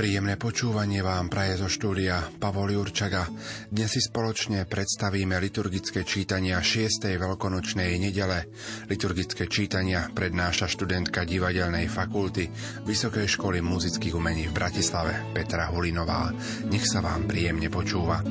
[0.00, 3.28] Príjemné počúvanie vám praje zo štúdia Pavol Jurčaga.
[3.68, 7.20] Dnes si spoločne predstavíme liturgické čítania 6.
[7.20, 8.48] veľkonočnej nedele.
[8.88, 12.48] Liturgické čítania prednáša študentka divadelnej fakulty
[12.88, 16.32] Vysokej školy muzických umení v Bratislave Petra Hulinová.
[16.72, 18.24] Nech sa vám príjemne počúva.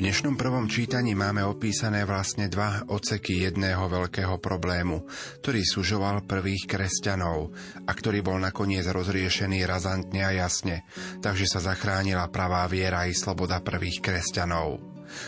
[0.00, 5.04] V dnešnom prvom čítaní máme opísané vlastne dva oceky jedného veľkého problému,
[5.44, 7.52] ktorý sužoval prvých kresťanov
[7.84, 10.88] a ktorý bol nakoniec rozriešený razantne a jasne,
[11.20, 14.80] takže sa zachránila pravá viera i sloboda prvých kresťanov.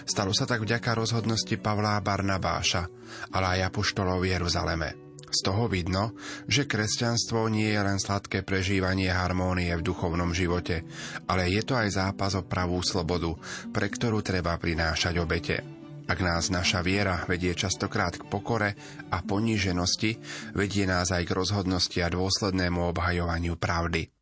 [0.08, 2.88] Stalo sa tak vďaka rozhodnosti Pavla Barnabáša,
[3.28, 5.11] ale aj apoštolov v Jeruzaleme.
[5.32, 6.12] Z toho vidno,
[6.44, 10.84] že kresťanstvo nie je len sladké prežívanie harmónie v duchovnom živote,
[11.24, 13.32] ale je to aj zápas o pravú slobodu,
[13.72, 15.64] pre ktorú treba prinášať obete.
[16.04, 18.76] Ak nás naša viera vedie častokrát k pokore
[19.08, 20.20] a poníženosti,
[20.52, 24.12] vedie nás aj k rozhodnosti a dôslednému obhajovaniu pravdy.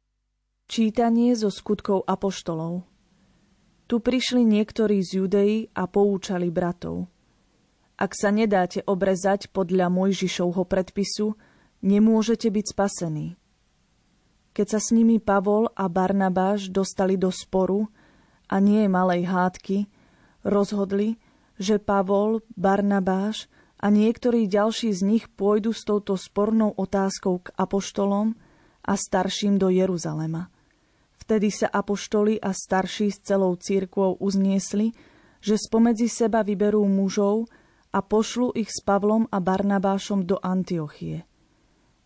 [0.70, 2.86] Čítanie zo skutkov apoštolov
[3.90, 7.10] Tu prišli niektorí z Judei a poučali bratov–
[8.00, 11.36] ak sa nedáte obrezať podľa Mojžišovho predpisu,
[11.84, 13.36] nemôžete byť spasení.
[14.56, 17.92] Keď sa s nimi Pavol a Barnabáš dostali do sporu
[18.48, 19.86] a nie malej hádky,
[20.42, 21.20] rozhodli,
[21.60, 28.32] že Pavol, Barnabáš a niektorí ďalší z nich pôjdu s touto spornou otázkou k apoštolom
[28.80, 30.48] a starším do Jeruzalema.
[31.20, 34.96] Vtedy sa apoštoli a starší s celou církvou uzniesli,
[35.38, 37.46] že spomedzi seba vyberú mužov,
[37.90, 41.26] a pošlu ich s Pavlom a Barnabášom do Antiochie.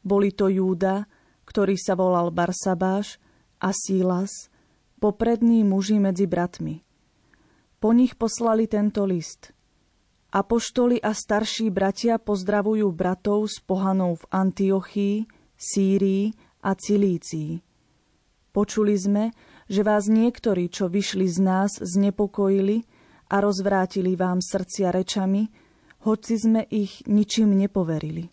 [0.04, 1.08] Boli to Júda,
[1.44, 3.20] ktorý sa volal Barsabáš,
[3.64, 4.52] a Sílas,
[5.00, 6.84] poprední muži medzi bratmi.
[7.80, 9.56] Po nich poslali tento list.
[10.34, 15.16] Apoštoli a starší bratia pozdravujú bratov s pohanou v Antiochii,
[15.54, 17.62] Sýrii a Cilícii.
[18.52, 19.24] Počuli sme,
[19.70, 22.84] že vás niektorí, čo vyšli z nás, znepokojili
[23.32, 25.48] a rozvrátili vám srdcia rečami,
[26.04, 28.28] hoci sme ich ničím nepoverili.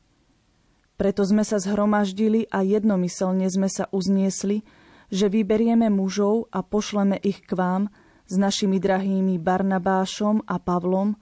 [0.99, 4.61] Preto sme sa zhromaždili a jednomyselne sme sa uzniesli,
[5.09, 7.89] že vyberieme mužov a pošleme ich k vám
[8.29, 11.17] s našimi drahými Barnabášom a Pavlom,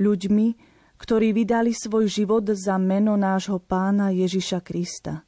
[0.00, 0.48] ľuďmi,
[0.98, 5.22] ktorí vydali svoj život za meno nášho pána Ježiša Krista.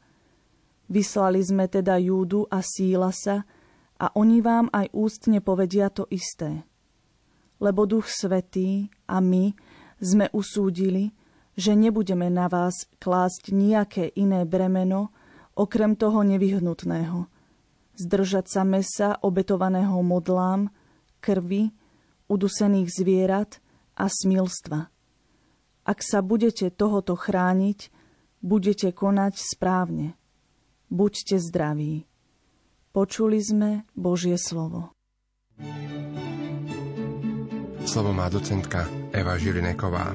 [0.91, 3.47] Vyslali sme teda Júdu a Sílasa
[4.01, 6.67] a oni vám aj ústne povedia to isté.
[7.63, 9.55] Lebo Duch Svetý a my
[10.01, 11.13] sme usúdili,
[11.55, 15.13] že nebudeme na vás klásť nejaké iné bremeno,
[15.55, 17.29] okrem toho nevyhnutného.
[18.01, 20.73] Zdržať sa mesa obetovaného modlám,
[21.21, 21.69] krvi,
[22.33, 23.61] udusených zvierat
[24.01, 24.89] a smilstva.
[25.85, 27.93] Ak sa budete tohoto chrániť,
[28.41, 30.17] budete konať správne.
[30.89, 32.09] Buďte zdraví.
[32.91, 34.91] Počuli sme Božie slovo.
[37.81, 40.13] Slovo má docentka Eva Žilineková.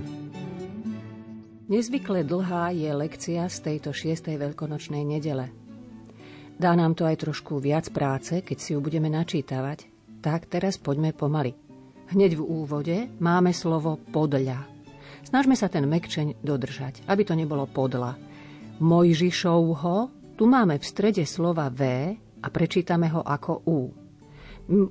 [1.65, 5.49] Nezvykle dlhá je lekcia z tejto šiestej veľkonočnej nedele.
[6.55, 9.89] Dá nám to aj trošku viac práce, keď si ju budeme načítavať,
[10.21, 11.57] tak teraz poďme pomaly.
[12.13, 14.61] Hneď v úvode máme slovo podľa.
[15.25, 18.13] Snažme sa ten mekčeň dodržať, aby to nebolo podľa.
[18.77, 19.95] Mojžišovho,
[20.37, 22.13] tu máme v strede slova V
[22.45, 24.04] a prečítame ho ako U.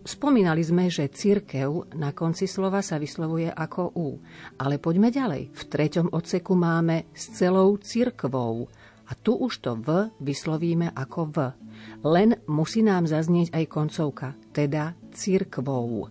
[0.06, 4.22] Spomínali sme, že církev na konci slova sa vyslovuje ako U.
[4.62, 5.50] Ale poďme ďalej.
[5.50, 8.70] V treťom odseku máme s celou církvou.
[9.04, 11.36] A tu už to V vyslovíme ako V.
[12.06, 16.06] Len musí nám zaznieť aj koncovka, teda církvou.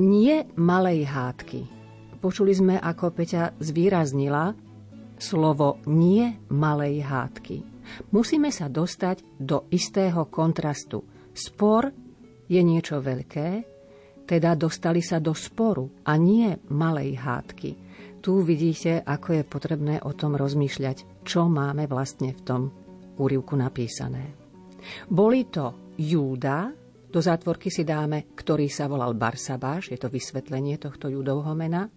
[0.00, 1.60] Nie malej hádky.
[2.24, 4.56] Počuli sme, ako Peťa zvýraznila
[5.20, 7.60] slovo nie malej hádky.
[8.16, 11.04] Musíme sa dostať do istého kontrastu.
[11.36, 11.92] Spor
[12.50, 13.48] je niečo veľké,
[14.26, 17.70] teda dostali sa do sporu a nie malej hádky.
[18.20, 22.62] Tu vidíte, ako je potrebné o tom rozmýšľať, čo máme vlastne v tom
[23.16, 24.34] úrivku napísané.
[25.08, 26.72] Boli to Júda,
[27.10, 31.90] do zátvorky si dáme, ktorý sa volal Barsabáš, je to vysvetlenie tohto judovho mena.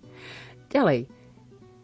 [0.74, 1.06] Ďalej,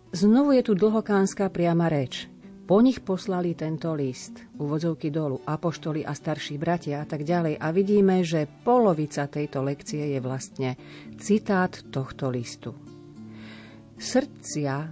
[0.10, 2.26] znovu je tu dlhokánska priama reč.
[2.70, 7.58] Po nich poslali tento list, úvodzovky dolu, apoštoli a starší bratia a tak ďalej.
[7.58, 10.78] A vidíme, že polovica tejto lekcie je vlastne
[11.18, 12.78] citát tohto listu.
[13.98, 14.86] Srdcia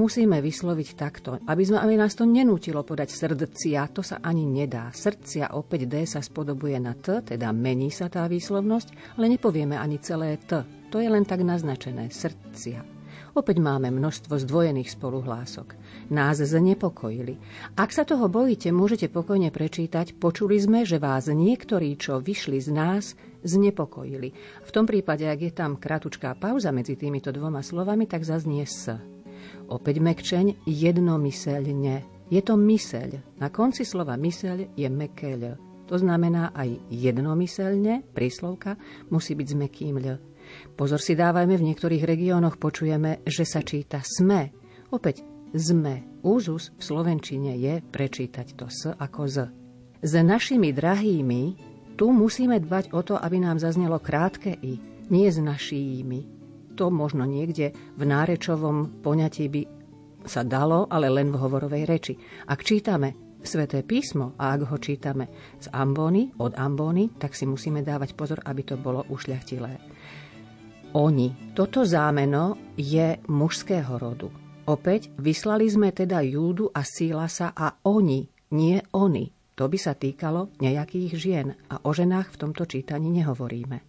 [0.00, 4.88] musíme vysloviť takto, aby, sme, aby nás to nenútilo podať srdcia, to sa ani nedá.
[4.88, 10.00] Srdcia opäť D sa spodobuje na T, teda mení sa tá výslovnosť, ale nepovieme ani
[10.00, 10.64] celé T.
[10.88, 12.99] To je len tak naznačené, srdcia.
[13.30, 15.78] Opäť máme množstvo zdvojených spoluhlások.
[16.10, 17.38] Nás znepokojili.
[17.78, 22.68] Ak sa toho bojíte, môžete pokojne prečítať, počuli sme, že vás niektorí, čo vyšli z
[22.74, 23.04] nás,
[23.46, 24.34] znepokojili.
[24.66, 28.90] V tom prípade, ak je tam kratučká pauza medzi týmito dvoma slovami, tak zaznie s.
[29.70, 32.02] Opäť mekčeň jednomyselne.
[32.30, 33.38] Je to myseľ.
[33.38, 35.58] Na konci slova myseľ je mekeľ.
[35.90, 38.78] To znamená aj jednomyselne, príslovka,
[39.10, 40.29] musí byť s mekým ľ.
[40.74, 44.52] Pozor si dávajme, v niektorých regiónoch počujeme, že sa číta sme.
[44.90, 45.22] Opäť
[45.54, 46.06] sme.
[46.20, 49.36] Úzus v Slovenčine je prečítať to s ako z.
[50.04, 51.42] S našimi drahými
[51.96, 56.40] tu musíme dbať o to, aby nám zaznelo krátke i, nie s našími.
[56.76, 59.62] To možno niekde v nárečovom poňatí by
[60.24, 62.14] sa dalo, ale len v hovorovej reči.
[62.48, 67.80] Ak čítame Sveté písmo a ak ho čítame z ambóny, od ambóny, tak si musíme
[67.80, 69.80] dávať pozor, aby to bolo ušľachtilé
[70.94, 71.54] oni.
[71.54, 74.30] Toto zámeno je mužského rodu.
[74.70, 79.30] Opäť vyslali sme teda Júdu a Sílasa a oni, nie oni.
[79.58, 83.84] To by sa týkalo nejakých žien a o ženách v tomto čítaní nehovoríme.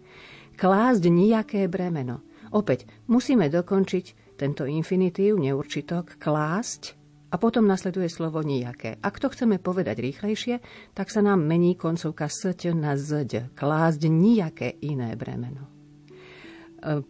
[0.59, 2.25] Klásť nejaké bremeno.
[2.51, 7.00] Opäť musíme dokončiť tento infinitív, neurčitok, klásť
[7.31, 9.00] a potom nasleduje slovo nejaké.
[9.00, 10.59] Ak to chceme povedať rýchlejšie,
[10.92, 13.56] tak sa nám mení koncovka sť na zď.
[13.56, 15.81] Klásť nejaké iné bremeno.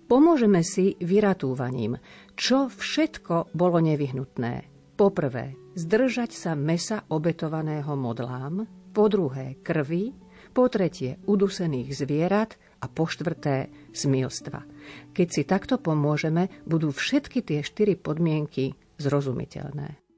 [0.08, 1.96] Pomôžeme si vyratúvaním,
[2.36, 4.68] čo všetko bolo nevyhnutné.
[5.00, 10.12] Poprvé, zdržať sa mesa obetovaného modlám, po druhé krvi,
[10.52, 14.68] po tretie udusených zvierat a po štvrté smilstva.
[15.16, 20.11] Keď si takto pomôžeme, budú všetky tie štyri podmienky zrozumiteľné.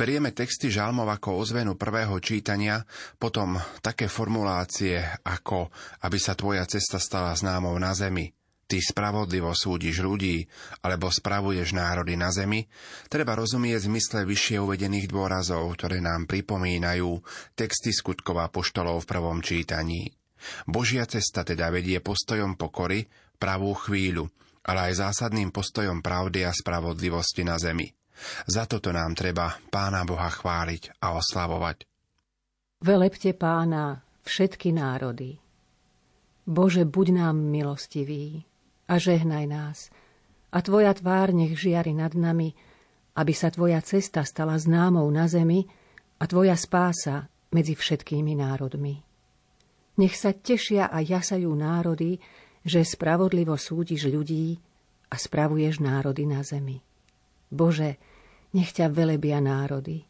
[0.00, 2.80] Berieme texty žalmov ako ozvenu prvého čítania,
[3.20, 4.96] potom také formulácie
[5.28, 5.68] ako
[6.00, 8.32] aby sa tvoja cesta stala známou na zemi,
[8.64, 10.48] ty spravodlivo súdiš ľudí
[10.80, 12.64] alebo spravuješ národy na zemi,
[13.12, 17.20] treba rozumieť zmysle vyššie uvedených dôrazov, ktoré nám pripomínajú
[17.52, 20.16] texty skutkov poštolov v prvom čítaní.
[20.64, 23.04] Božia cesta teda vedie postojom pokory
[23.36, 24.32] pravú chvíľu,
[24.64, 27.99] ale aj zásadným postojom pravdy a spravodlivosti na zemi.
[28.46, 31.84] Za toto nám treba Pána Boha chváliť a oslavovať.
[32.80, 35.36] Velepte Pána všetky národy.
[36.48, 38.42] Bože, buď nám milostivý
[38.88, 39.78] a žehnaj nás.
[40.50, 42.56] A Tvoja tvár nech žiari nad nami,
[43.14, 45.68] aby sa Tvoja cesta stala známou na zemi
[46.18, 48.98] a Tvoja spása medzi všetkými národmi.
[50.00, 52.16] Nech sa tešia a jasajú národy,
[52.64, 54.56] že spravodlivo súdiš ľudí
[55.10, 56.80] a spravuješ národy na zemi.
[57.50, 57.98] Bože,
[58.54, 60.06] nech ťa velebia národy,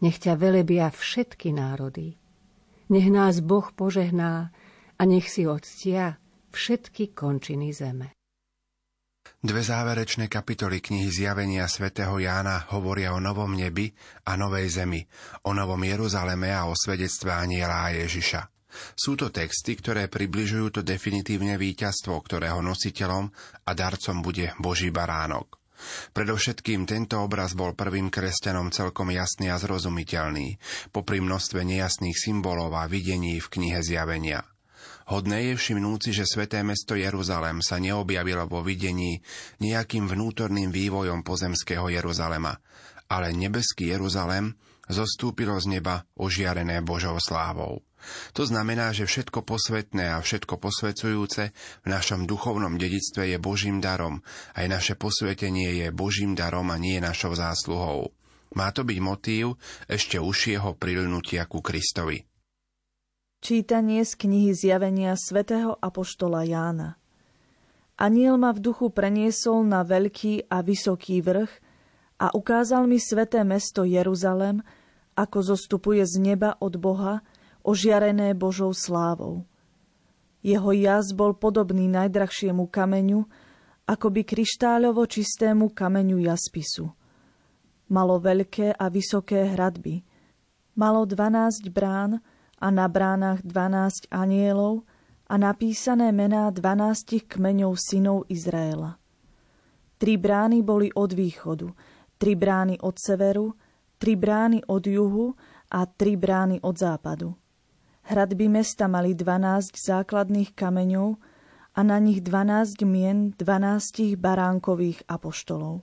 [0.00, 2.16] nech ťa velebia všetky národy.
[2.92, 4.52] Nech nás Boh požehná
[4.98, 6.20] a nech si odstia
[6.52, 8.12] všetky končiny zeme.
[9.42, 13.90] Dve záverečné kapitoly knihy Zjavenia svätého Jána hovoria o novom nebi
[14.26, 15.02] a novej zemi,
[15.46, 18.50] o novom Jeruzaleme a o svedectve aniela Ježiša.
[18.98, 23.30] Sú to texty, ktoré približujú to definitívne víťazstvo, ktorého nositeľom
[23.66, 25.61] a darcom bude Boží baránok.
[26.16, 30.56] Predovšetkým tento obraz bol prvým kresťanom celkom jasný a zrozumiteľný,
[30.90, 34.46] popri množstve nejasných symbolov a videní v knihe Zjavenia.
[35.10, 39.18] Hodné je všimnúci, že sveté mesto Jeruzalem sa neobjavilo vo videní
[39.58, 42.54] nejakým vnútorným vývojom pozemského Jeruzalema,
[43.10, 44.54] ale nebeský Jeruzalem
[44.90, 47.82] zostúpilo z neba ožiarené Božou slávou.
[48.34, 54.26] To znamená, že všetko posvetné a všetko posvecujúce v našom duchovnom dedictve je Božím darom.
[54.58, 58.10] Aj naše posvetenie je Božím darom a nie našou zásluhou.
[58.58, 62.26] Má to byť motív ešte užšieho prilnutia ku Kristovi.
[63.42, 66.94] Čítanie z knihy Zjavenia svätého Apoštola Jána
[67.98, 71.50] Aniel ma v duchu preniesol na veľký a vysoký vrch
[72.22, 74.62] a ukázal mi sveté mesto Jeruzalem,
[75.18, 77.26] ako zostupuje z neba od Boha,
[77.66, 79.42] ožiarené Božou slávou.
[80.42, 83.26] Jeho jaz bol podobný najdrahšiemu kameňu,
[83.90, 86.94] akoby kryštáľovo čistému kameňu jaspisu.
[87.90, 90.06] Malo veľké a vysoké hradby.
[90.78, 92.22] Malo dvanásť brán
[92.62, 94.86] a na bránach dvanásť anielov
[95.26, 98.96] a napísané mená dvanástich kmeňov synov Izraela.
[100.00, 101.68] Tri brány boli od východu,
[102.22, 103.50] tri brány od severu,
[103.98, 105.34] tri brány od juhu
[105.74, 107.34] a tri brány od západu.
[108.06, 111.18] Hradby mesta mali 12 základných kameňov
[111.74, 115.82] a na nich 12 mien 12 baránkových apoštolov.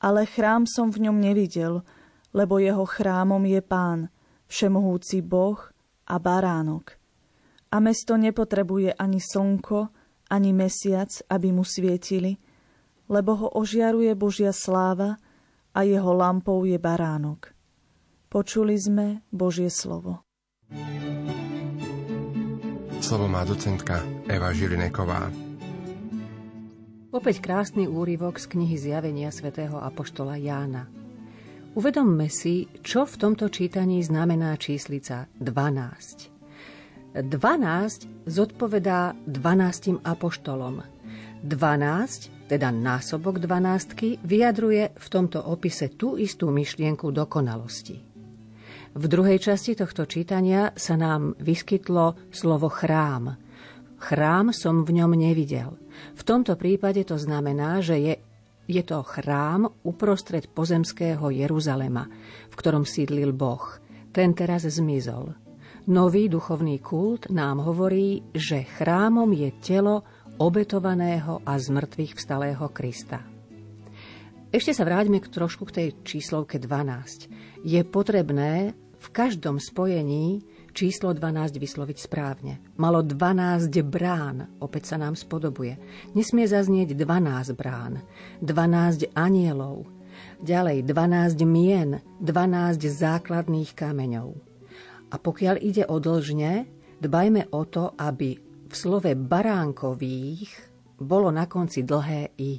[0.00, 1.84] Ale chrám som v ňom nevidel,
[2.32, 4.08] lebo jeho chrámom je pán,
[4.48, 5.60] všemohúci Boh
[6.08, 6.96] a baránok.
[7.68, 9.84] A mesto nepotrebuje ani slnko,
[10.32, 12.40] ani mesiac, aby mu svietili,
[13.08, 15.20] lebo ho ožiaruje Božia sláva
[15.74, 17.52] a jeho lampou je baránok.
[18.30, 20.26] Počuli sme Božie slovo.
[23.04, 25.28] Slovo má docentka Eva Žilineková.
[27.14, 30.90] Opäť krásny úryvok z knihy Zjavenia svätého Apoštola Jána.
[31.78, 37.22] Uvedomme si, čo v tomto čítaní znamená číslica 12.
[37.22, 40.82] 12 zodpovedá 12 apoštolom.
[41.46, 48.14] 12, teda násobok 12, vyjadruje v tomto opise tú istú myšlienku dokonalosti.
[48.94, 53.34] V druhej časti tohto čítania sa nám vyskytlo slovo chrám.
[53.98, 55.74] Chrám som v ňom nevidel.
[56.14, 58.14] V tomto prípade to znamená, že je,
[58.70, 62.06] je to chrám uprostred pozemského Jeruzalema,
[62.52, 63.82] v ktorom sídlil Boh.
[64.14, 65.34] Ten teraz zmizol.
[65.90, 70.06] Nový duchovný kult nám hovorí, že chrámom je telo
[70.38, 71.70] obetovaného a z
[72.14, 73.22] vstalého Krista.
[74.54, 77.66] Ešte sa vráťme k trošku k tej číslovke 12.
[77.66, 82.62] Je potrebné v každom spojení číslo 12 vysloviť správne.
[82.78, 85.78] Malo 12 brán, opäť sa nám spodobuje.
[86.14, 88.02] Nesmie zaznieť 12 brán,
[88.42, 89.86] 12 anielov,
[90.42, 94.34] ďalej 12 mien, 12 základných kameňov.
[95.10, 96.66] A pokiaľ ide o dlžne,
[96.98, 100.50] dbajme o to, aby v slove baránkových
[100.98, 102.52] bolo na konci dlhé i.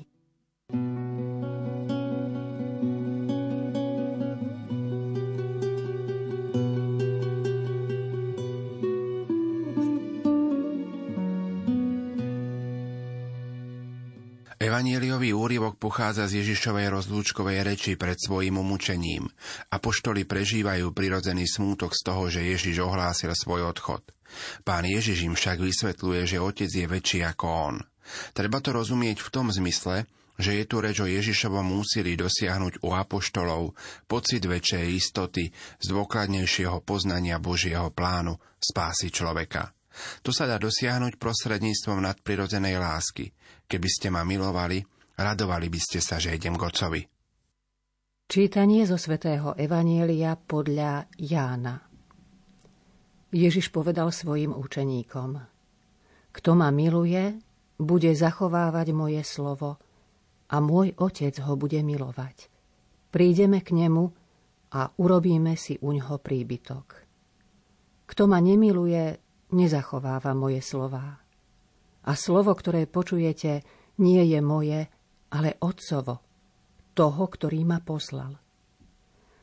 [14.56, 19.30] Evanieliový úryvok pochádza z Ježišovej rozlúčkovej reči pred svojim umúčením.
[19.70, 24.15] Apoštoli prežívajú prirodzený smútok z toho, že Ježiš ohlásil svoj odchod.
[24.68, 27.76] Pán Ježiš im však vysvetľuje, že Otec je väčší ako On.
[28.34, 30.06] Treba to rozumieť v tom zmysle,
[30.36, 33.72] že je tu reč o Ježišovom úsilí dosiahnuť u apoštolov
[34.06, 35.48] pocit väčšej istoty
[35.80, 39.72] z dôkladnejšieho poznania Božieho plánu spásy človeka.
[40.28, 43.32] To sa dá dosiahnuť prostredníctvom nadprirodzenej lásky,
[43.66, 44.86] Keby ste ma milovali,
[45.18, 47.02] radovali by ste sa, že idem k Otcovi.
[48.26, 51.95] Čítanie zo svätého Evanielia podľa Jána
[53.36, 55.44] Ježiš povedal svojim učeníkom
[56.32, 57.36] Kto ma miluje,
[57.76, 59.76] bude zachovávať moje slovo
[60.48, 62.48] a môj Otec ho bude milovať.
[63.12, 64.08] Prídeme k nemu
[64.72, 66.88] a urobíme si u ňoho príbytok.
[68.08, 69.20] Kto ma nemiluje,
[69.52, 71.20] nezachováva moje slová
[72.06, 73.66] a slovo, ktoré počujete,
[74.00, 74.88] nie je moje,
[75.36, 76.24] ale Otcovo,
[76.96, 78.40] toho, ktorý ma poslal.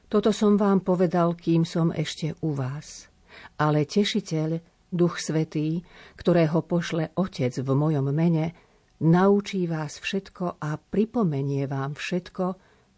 [0.08, 3.11] Toto som vám povedal, kým som ešte u vás.
[3.58, 4.60] Ale tešiteľ,
[4.92, 5.80] Duch Svetý,
[6.20, 8.52] ktorého pošle Otec v mojom mene,
[9.00, 12.46] naučí vás všetko a pripomenie vám všetko,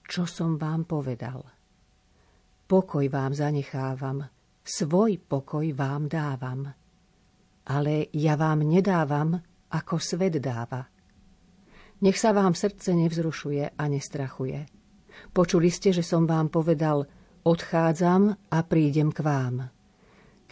[0.05, 1.47] čo som vám povedal.
[2.65, 4.25] Pokoj vám zanechávam,
[4.65, 6.73] svoj pokoj vám dávam.
[7.65, 9.41] Ale ja vám nedávam,
[9.73, 10.85] ako svet dáva.
[12.05, 14.69] Nech sa vám srdce nevzrušuje a nestrachuje.
[15.33, 17.07] Počuli ste, že som vám povedal,
[17.47, 19.74] odchádzam a prídem k vám.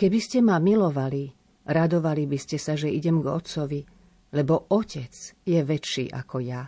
[0.02, 1.30] Keby ste ma milovali,
[1.62, 3.86] radovali by ste sa, že idem k Otcovi,
[4.34, 5.14] lebo Otec
[5.46, 6.66] je väčší ako ja.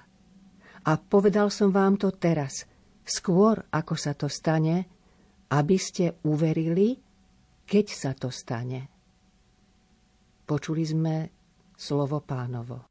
[0.87, 2.63] A povedal som vám to teraz,
[3.03, 4.87] skôr ako sa to stane,
[5.51, 6.95] aby ste uverili,
[7.67, 8.87] keď sa to stane.
[10.47, 11.15] Počuli sme
[11.75, 12.87] slovo pánovo.